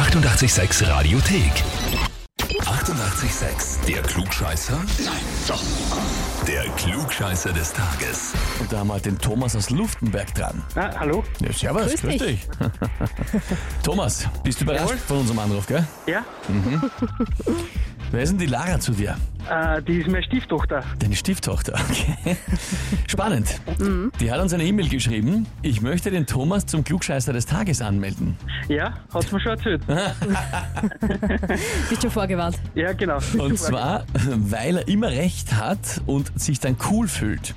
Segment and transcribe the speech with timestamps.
[0.00, 1.52] 886 Radiothek.
[2.38, 3.84] 88,6.
[3.86, 4.78] Der Klugscheißer?
[5.04, 5.12] Nein,
[5.46, 5.62] doch.
[6.46, 8.32] Der Klugscheißer des Tages.
[8.60, 10.62] Und da haben wir halt den Thomas aus Luftenberg dran.
[10.74, 11.22] Ah, hallo?
[11.40, 12.20] Ja, servus, Grüß grüß, dich.
[12.20, 12.48] dich.
[13.82, 14.96] Thomas, bist du überrascht Jawohl.
[15.06, 15.86] von unserem Anruf, gell?
[16.06, 16.24] Ja,
[18.10, 19.16] Wer ist denn die Lara zu dir?
[19.50, 20.82] äh, die ist meine Stieftochter.
[20.98, 22.36] Deine Stieftochter, okay.
[23.08, 23.60] Spannend.
[24.20, 25.46] Die hat uns eine E-Mail geschrieben.
[25.62, 28.36] Ich möchte den Thomas zum Klugscheißer des Tages anmelden.
[28.68, 29.82] Ja, hat's mir schon erzählt.
[31.88, 32.58] Bist schon vorgewarnt.
[32.74, 33.18] Ja, genau.
[33.38, 37.54] Und zwar, weil er immer recht hat und sich dann cool fühlt.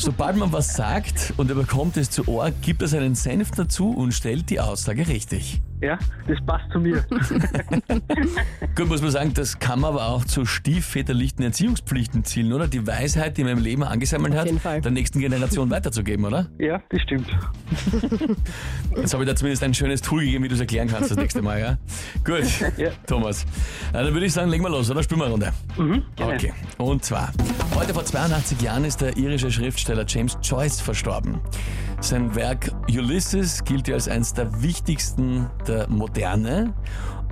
[0.00, 3.90] Sobald man was sagt und er bekommt es zu Ohr, gibt er seinen Senf dazu
[3.90, 5.60] und stellt die Aussage richtig.
[5.82, 7.04] Ja, das passt zu mir.
[8.76, 12.66] Gut, muss man sagen, das kann man aber auch zu stiefväterlichen Erziehungspflichten zielen, oder?
[12.68, 14.80] Die Weisheit, die man im Leben angesammelt Auf hat, Fall.
[14.80, 16.48] der nächsten Generation weiterzugeben, oder?
[16.58, 17.28] Ja, das stimmt.
[18.96, 21.18] Jetzt habe ich da zumindest ein schönes Tool gegeben, wie du es erklären kannst das
[21.18, 21.78] nächste Mal, ja?
[22.24, 22.44] Gut,
[22.76, 22.90] Ja.
[23.06, 23.44] Thomas.
[23.92, 25.02] Na, dann würde ich sagen, legen wir los, oder?
[25.02, 25.52] Spielen wir eine Runde.
[25.76, 26.34] Mhm, gerne.
[26.34, 26.52] Okay.
[26.78, 27.32] Und zwar,
[27.74, 31.40] heute vor 82 Jahren ist der irische Schriftsteller James Joyce verstorben.
[32.00, 36.74] Sein Werk Ulysses gilt ja als eines der wichtigsten der Moderne.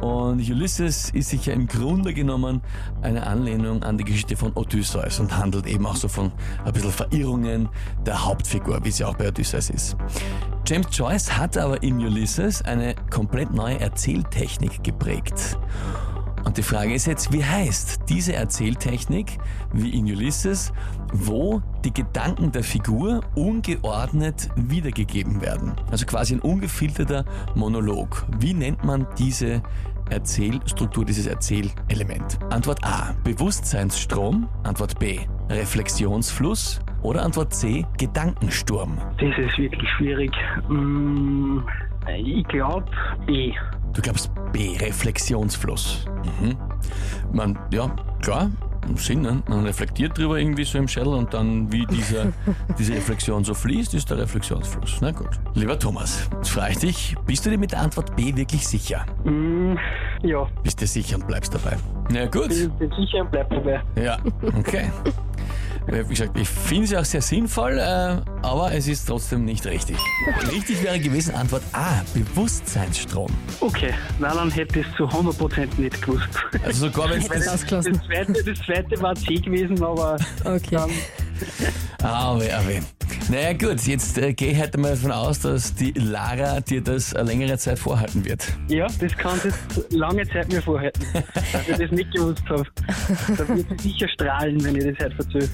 [0.01, 2.61] Und Ulysses ist sicher im Grunde genommen
[3.03, 6.33] eine Anlehnung an die Geschichte von Odysseus und handelt eben auch so von
[6.65, 7.69] ein bisschen Verirrungen
[8.05, 9.97] der Hauptfigur, wie ja auch bei Odysseus ist.
[10.67, 15.57] James Joyce hat aber in Ulysses eine komplett neue Erzähltechnik geprägt.
[16.47, 19.39] Und die Frage ist jetzt, wie heißt diese Erzähltechnik,
[19.73, 20.73] wie in Ulysses,
[21.13, 25.73] wo die Gedanken der Figur ungeordnet wiedergegeben werden?
[25.91, 27.25] Also quasi ein ungefilterter
[27.57, 28.25] Monolog.
[28.39, 29.61] Wie nennt man diese
[30.09, 32.39] Erzählstruktur, dieses Erzählelement?
[32.51, 33.13] Antwort A.
[33.25, 34.49] Bewusstseinsstrom.
[34.63, 35.19] Antwort B.
[35.51, 36.81] Reflexionsfluss.
[37.03, 37.85] Oder Antwort C.
[37.99, 38.99] Gedankensturm.
[39.19, 40.31] Das ist wirklich schwierig.
[40.69, 41.59] Mm,
[42.07, 42.87] ich glaube
[43.27, 43.53] B.
[43.97, 46.05] Du glaubst B, Reflexionsfluss.
[46.39, 46.57] Mhm.
[47.33, 48.51] Man, ja, klar,
[48.87, 49.43] im Sinn, ne?
[49.49, 52.27] man reflektiert drüber irgendwie so im Schädel und dann, wie dieser,
[52.79, 54.99] diese Reflexion so fließt, ist der Reflexionsfluss.
[55.01, 55.31] Na gut.
[55.55, 59.07] Lieber Thomas, jetzt frage ich dich, bist du dir mit der Antwort B wirklich sicher?
[59.25, 59.77] Mm,
[60.23, 61.79] ja, Bist dir sicher und bleibst dabei?
[62.11, 62.53] Na gut.
[62.53, 63.83] ich bin sicher und bleib dabei.
[63.99, 64.19] Ja,
[64.59, 64.91] okay.
[65.89, 67.83] Wie gesagt, ich finde es ja auch sehr sinnvoll, äh,
[68.43, 69.97] aber es ist trotzdem nicht richtig.
[70.51, 73.31] Richtig wäre gewesen Antwort A, Bewusstseinsstrom.
[73.61, 76.29] Okay, na dann hätte ich es zu 100% nicht gewusst.
[76.65, 77.65] Also sogar wenn es das.
[77.67, 80.77] Das zweite, das zweite war C gewesen, aber Okay.
[80.77, 80.91] dann,
[82.03, 82.81] Ah, weh, ah, weh.
[83.29, 87.13] Naja gut, jetzt äh, gehe ich heute mal davon aus, dass die Lara dir das
[87.13, 88.45] eine längere Zeit vorhalten wird.
[88.69, 91.03] ja, das kann sie jetzt lange Zeit mir vorhalten,
[91.53, 92.65] dass ich das nicht gewusst habe.
[93.37, 95.49] Da wird sie sicher strahlen, wenn ich das heute erzähle.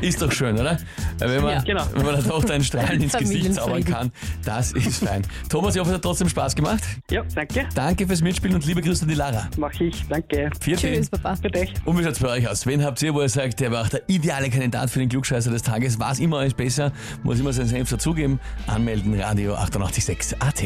[0.00, 0.78] Ist doch schön, oder?
[1.18, 1.62] Wenn man, Ja.
[1.62, 1.84] Genau.
[1.94, 4.10] wenn man der Tochter ein Strahlen ins Gesicht zaubern kann,
[4.44, 5.22] das ist fein.
[5.50, 6.82] Thomas, ich hoffe, es hat trotzdem Spaß gemacht.
[7.10, 7.66] Ja, danke.
[7.74, 9.48] Danke fürs Mitspielen und liebe Grüße an die Lara.
[9.58, 10.06] Mach ich.
[10.08, 10.50] Danke.
[10.60, 10.94] Vierte.
[10.94, 11.36] Tschüss, Papa.
[11.36, 11.72] Für dich.
[11.84, 12.64] Und wie schaut's bei euch aus?
[12.66, 15.50] Wen habt ihr, wo ihr sagt, der war auch der ideale Kandidat für den Klugscheißer
[15.50, 15.98] des Tages?
[15.98, 16.92] War es immer alles besser?
[17.22, 18.40] Muss immer seinen Senf dazugeben?
[18.66, 20.62] Anmelden, Radio 886 AT.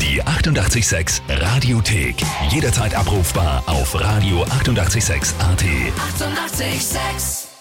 [0.00, 2.16] Die 88,6 Radiothek.
[2.50, 5.62] Jederzeit abrufbar auf radio886.at.
[5.62, 6.64] 88,6.
[6.64, 7.53] Eighty-eight, sex.